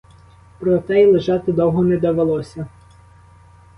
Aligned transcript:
Проте 0.59 1.01
й 1.01 1.05
лежати 1.05 1.51
довго 1.51 1.83
не 1.83 1.97
довелося. 1.97 2.67